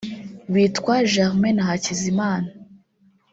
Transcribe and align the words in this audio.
bitwa 0.53 0.95
Germain 1.13 1.55
na 1.55 1.63
Hakizimana 1.69 2.49